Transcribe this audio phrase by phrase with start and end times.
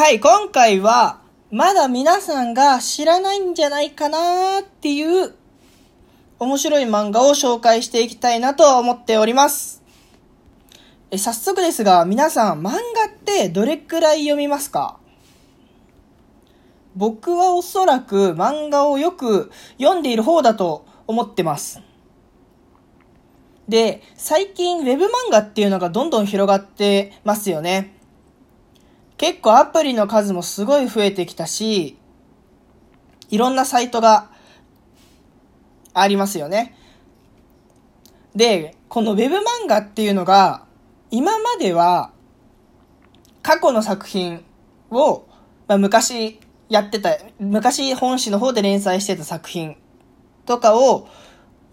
[0.00, 5.34] はい、今回は、まだ皆さんが知らないんじゃないかなっていう、
[6.38, 9.82] 面白い漫画を紹介していきたいなと思っております。
[11.10, 12.78] え、早速ですが、皆さん、漫画っ
[13.26, 14.96] てどれくらい読みますか？
[16.96, 21.82] 僕はおそらく漫画をよく読んでいる方だと思ってます。
[23.68, 27.99] で、最近ウェブ漫画っていうのがどんどん広がってますよね。
[29.20, 31.98] 結構アプリの数もすごい増えてきたし、
[33.28, 34.30] いろんなサイトが
[35.92, 36.74] ありますよね。
[38.34, 40.64] で、このウェブ漫画っていうのが、
[41.10, 42.12] 今までは
[43.42, 44.42] 過去の作品
[44.90, 45.26] を、
[45.68, 46.40] まあ、昔
[46.70, 49.76] やってた、昔本誌の方で連載してた作品
[50.46, 51.08] とかを、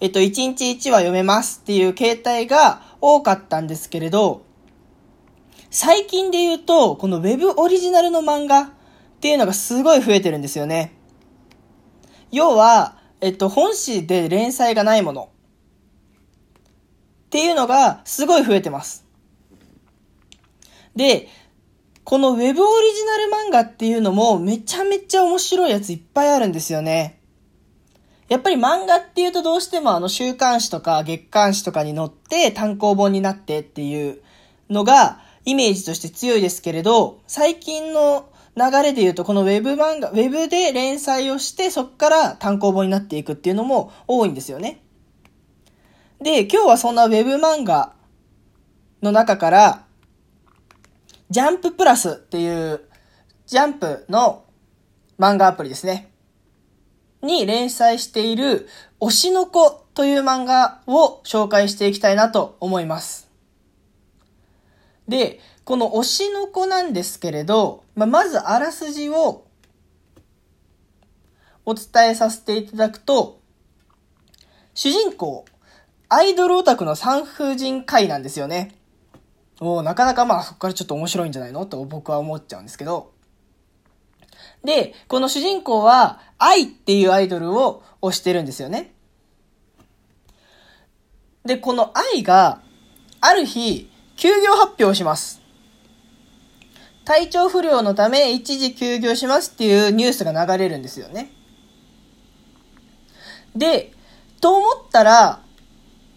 [0.00, 4.45] えっと、1日1話読めますっていう形態が多かったんですけれど、
[5.78, 8.68] 最近で言うと、この Web オリジナルの漫画っ
[9.20, 10.94] ていうのがすごい増えてるんですよね。
[12.32, 15.28] 要は、えっと、本誌で連載がないもの
[17.26, 19.04] っていうのがすごい増えてます。
[20.94, 21.28] で、
[22.04, 27.20] この Web オリジナル漫画っていうのもめちゃめちゃ面白いやついっぱいあるんですよね。
[28.30, 34.22] やっぱり漫画っていうとどうしてもあの週刊誌とか月刊誌とかに載って単行本になってっていう
[34.70, 44.82] のがイメージとして強いですけれど、最近の流れで言うとこのウェブ漫画、ウェブで連載をしてそっから単行本になっていくっていうのも多いんですよね。
[46.20, 47.94] で、今日はそんなウェブ漫画
[49.02, 49.84] の中から、
[51.30, 52.80] ジャンププラスっていう
[53.46, 54.44] ジャンプの
[55.18, 56.10] 漫画アプリですね。
[57.22, 58.68] に連載している
[59.00, 63.25] 推しの子という漫画を紹介していきたいなと思います。
[65.08, 69.46] で、この推しの子なんですけれど、まあ、まずあらすじを
[71.64, 73.40] お伝えさせていただくと、
[74.74, 75.44] 主人公、
[76.08, 78.76] アイドルオタクの産婦人科医なんですよね。
[79.60, 81.64] おなかなかまあそこからちょっと面白いんじゃないの？
[81.64, 83.12] と僕は思っちゃうんですけど。
[84.62, 88.92] で、この主人公は、愛っていうアイドルを推してるんですよね。
[91.44, 92.60] で、この愛が、
[93.20, 95.40] ある日、休業発表します。
[97.04, 101.30] 体調不良のため一時休業しますっていうニュースが流れるんですよね。
[103.54, 103.92] で、
[104.40, 105.40] と思ったら、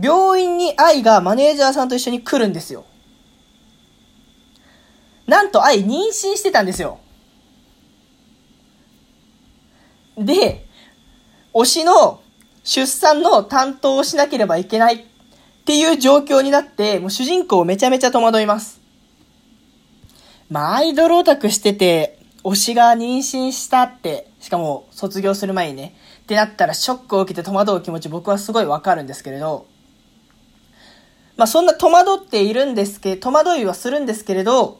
[0.00, 2.84] 病院に愛がマネージャーさんと一緒に来るんですよ。
[5.26, 7.00] なんと愛妊娠してたんですよ。
[10.16, 10.66] で、
[11.52, 12.20] 推しの
[12.62, 15.06] 出産の担当をしなければいけない
[15.66, 18.80] っていう状況になって、もう主人公めちゃめちゃ戸惑います。
[20.48, 29.66] まあ、アイドルオタクしてて、推しが妊娠したって、しかも卒業する前にね、ってなったらショックを受けて戸惑う気持ち僕はすごいわかるんですけれど、
[31.36, 34.78] まあそんな戸惑っているんですけど、戸惑いはするんですけれど、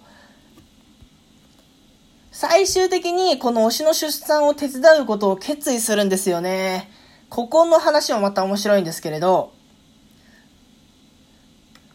[2.30, 6.92] 最終的にこの推しの出産を手伝うことを決意するんですよね。
[7.28, 9.55] ここの話もまた面白いんですけれど。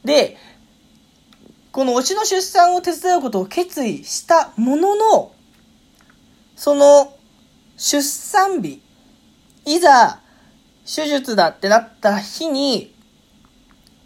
[0.03, 0.37] で、
[1.71, 5.31] この推しの出産を手伝うことを決意したものの、
[6.55, 7.13] その
[7.77, 8.81] 出産日、
[9.65, 10.19] いざ
[10.85, 12.93] 手術だってなった日に、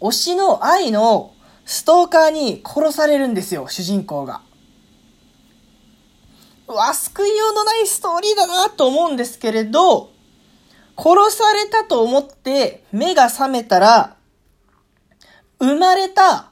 [0.00, 1.32] 推しの愛の
[1.64, 4.42] ストーカーに殺されるんですよ、主人公が。
[6.68, 10.10] うわ、救いようのないストーリーだなと思うんですけれど、
[10.96, 14.15] 殺されたと思って目が覚めたら、
[15.58, 16.50] 生まれた、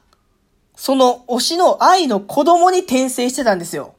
[0.75, 3.95] その推しの愛の子供に転生してたんですよ。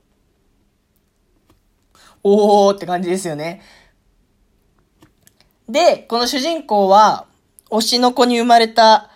[2.22, 3.62] おーって感じですよね。
[5.69, 7.27] で、この主人公は、
[7.71, 9.11] 推しの子に生まれた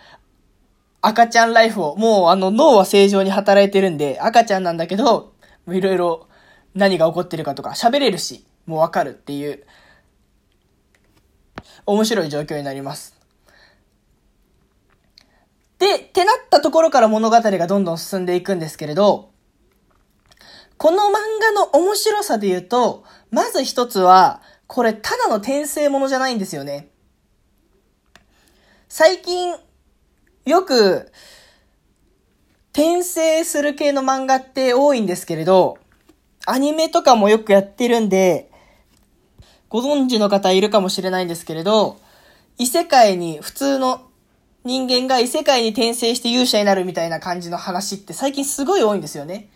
[1.00, 5.32] 赤ちゃんライフを、もうあの脳は正常に働いてるんで、赤ちゃんなんだけど、
[5.68, 6.28] いろいろ
[6.74, 9.64] 何が起こってるかとか喋れるし、もうわかるっていう、
[11.86, 13.19] 面白い状況になります。
[15.80, 19.30] で、ってなったところから物語がどんどん進んでいくんですけれど、
[20.76, 21.10] この漫
[21.40, 26.90] 画の面白さで言うと、まず一つは、これただの転生ものじゃないんですよね。
[28.90, 29.54] 最近、
[30.44, 31.10] よく、
[32.72, 35.78] 転生する系の漫画って多いんですけれど、
[36.46, 38.50] アニメとかもよくやってるんで、
[39.70, 41.98] ご存知の方いるかもしれないんですけれど、
[42.58, 44.09] 異世界に、普通の
[44.64, 49.48] 人間が異世界に転生して勇者になるみたいな感じの話って最近すごい多いんですよね。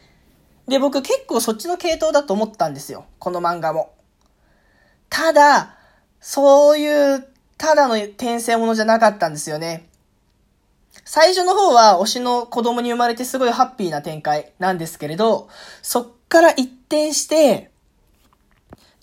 [0.67, 3.05] で、僕結構そっちの系統だと思ったんですよ。
[3.19, 3.93] この漫画も。
[5.11, 5.77] ただ、
[6.21, 7.27] そういう、
[7.59, 9.87] ただの転生ものじゃなかったんですよね。
[11.05, 15.49] 最初の方は推しの子供に生まれてすごいハッピーな展開なんですけれど、
[15.83, 17.71] そっから一転して、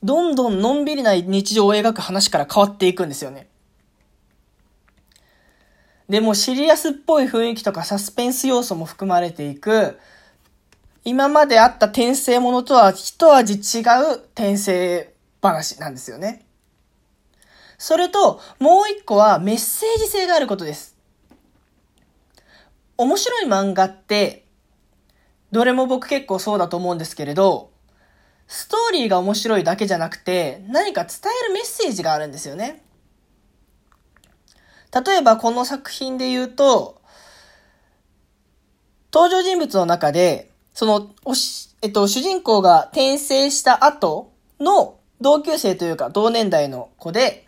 [0.01, 3.50] どんどんのんびりな日常を描く話から変わっていくんですよね。
[6.11, 9.97] でもシリアスっぽい雰囲気とかサスペンス要素も含まれていく、
[11.05, 16.45] 今まであった転生ものとは一味違う転生話なんですよね。
[17.77, 20.97] それと、もう一個はメッセージ性があることです。
[22.97, 24.45] 面白い漫画って、
[25.53, 27.71] どれも僕結構そうだと思うんですけれど、
[28.47, 32.80] ストーリーが面白いだけじゃなくて、何か伝えるメッセージがあるんですよね。
[34.93, 37.01] 例えばこの作品で言うと、
[39.13, 47.47] 登場人物の中で、その、おし、えっと、主人公が転生した後の同級生というか同年代の子で、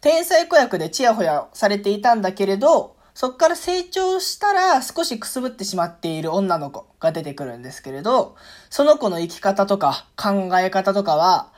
[0.00, 8.36] 天才子役でチヤホヤされていたんだけれど、そっから成長したら少しくすぶってしまっている女の子が出てくるんですけれど、
[8.70, 11.52] その子の生き方とか考え方とかは、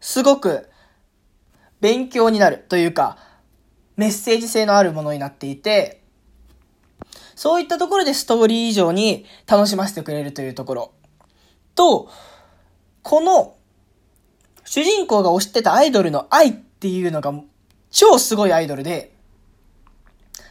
[0.00, 0.68] すごく
[1.80, 3.18] 勉強になるというか、
[3.96, 6.02] メッセージ性のあるものになっていて、
[7.34, 10.92] そういったところでストーリー以上に楽しませてくれるというところ。
[11.74, 12.08] と、
[13.02, 13.56] この
[14.64, 17.32] 主人公が推してたアイドルの愛っていうのが
[17.90, 19.14] 超すごいアイドルで、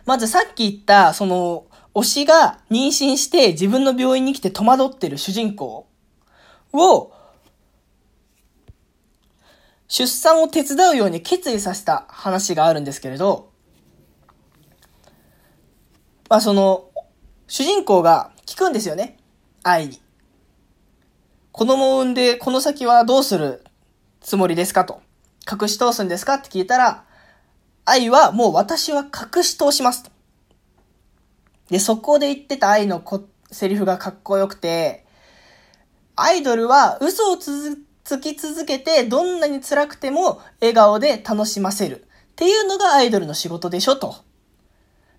[0.05, 1.65] まずさっき言った、その、
[1.95, 5.87] 推しが妊娠して自分の病院に来て戸惑ってる主人公
[6.73, 7.13] を、
[9.87, 13.51] 出産を手伝うように決意させた話があるんですけれど、
[16.29, 16.89] まあその、
[17.47, 19.17] 主人公が聞くんですよね。
[19.63, 20.01] 愛に。
[21.51, 23.63] 子供を産んでこの先はどうする
[24.19, 25.01] つもりですかと。
[25.49, 27.05] 隠し通すんですかって聞いたら、
[27.85, 30.09] 愛はもう私は隠し通します。
[31.69, 35.05] で、そこで言ってた愛のこセリフがかっこよくて、
[36.15, 44.15] アイドルは嘘をつつき続けてどんなに辛くても笑顔で楽しませるっていうのがアイドルの仕事でしょと。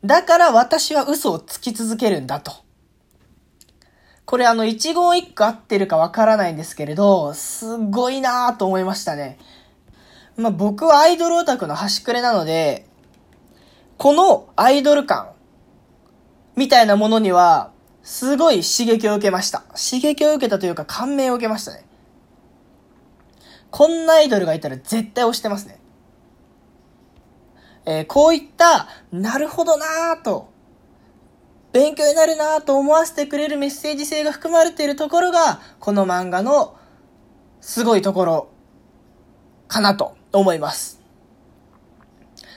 [0.05, 2.53] だから私は嘘をつき続けるんだと。
[4.25, 9.39] これあの一言一句合ってるかわからないんですけれど、すごいなぁと思いましたね。
[10.37, 12.87] まあ、僕はアイドルオタクの端くれなので、
[13.99, 15.31] このアイドル感
[16.55, 17.73] みたいなものには、
[18.03, 19.65] すごい刺激を受けました。
[19.71, 21.85] 刺激を受けたというか感銘を受けましたね。
[23.77, 25.79] こんなアイドルがいたら絶対推してますね。
[27.85, 30.49] えー、こういった、なるほどなぁと、
[31.75, 36.75] 勉強になるなぁと思わせてくれるメッセージ性が含まれているところが、この漫画の
[37.61, 38.49] すごいところ
[39.69, 41.03] かなと思います。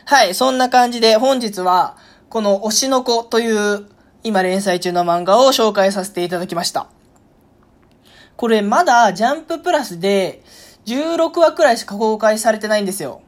[0.06, 1.98] はい、そんな感じで本日は、
[2.30, 3.90] この推しの子という
[4.24, 6.88] 今連載中の漫画を紹介させていただきました。
[8.38, 10.44] これまだジャンププラスで
[10.86, 13.22] 16話くらいしか公開されてないんですよ。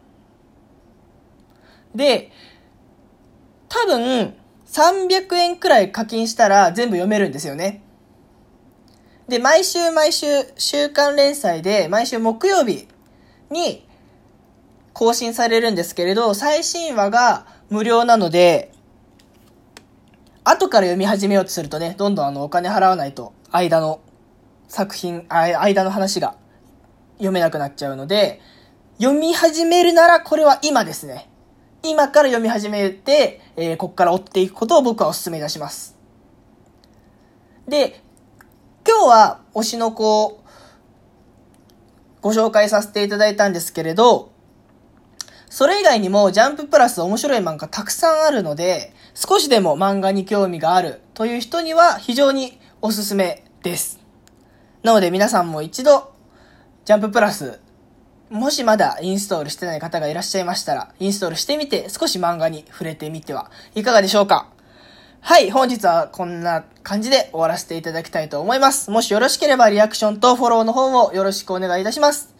[1.95, 2.31] で、
[3.69, 4.33] 多分
[4.67, 7.83] 300円くらい課金したら全部読めるんですよね。
[9.27, 10.25] で、毎週毎週
[10.57, 12.87] 週刊連載で毎週木曜日
[13.49, 13.87] に
[14.93, 18.71] 更新されるんですけれど、最新話が無料なので、
[20.43, 24.01] 後から読み始めようとするとね、どんどんあのお金払わないと、間の
[24.67, 26.35] 作品、間の話が
[27.21, 28.41] 読めなくなっちゃうので、
[28.99, 31.29] 読み始めるならこれは今ですね。
[31.83, 35.95] 今から読み始めて、えー、こっから追っていくことを僕はお勧めいたします。
[37.67, 38.01] で、
[38.87, 40.43] 今日は推しの子を
[42.21, 44.31] ご紹介させていただいたんですけれど、
[45.49, 53.99] それ以外にもジャンププラス面白い漫画たくさんあるので、少しでも漫画に興味があるという人には非常におすすめです。
[54.83, 56.10] なので皆さんも一度、
[56.83, 57.59] ジャンププラス、
[58.29, 64.47] もしまだインストールしてない方がいらっしゃいましたら、インストールしてみて少し漫画に触れてみてはいかがでしょうか？
[65.19, 68.89] はい、本日はこんな感じで終わらせていただきたいと思います。
[68.89, 72.33] もしよろしければリアクションとフォローの方もよろしくお願いいたします。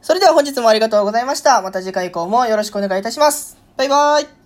[0.00, 1.60] それでは本日もありがとうございました。
[1.60, 3.58] また次回以降もよろしくお願いいたします。
[3.76, 4.41] バイバーイ